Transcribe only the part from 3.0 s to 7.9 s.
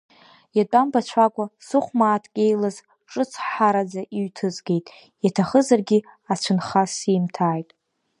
ҿыцҳҳараӡа иҩҭызгеит, иаҭахызаргьы ацәынха симҭааит.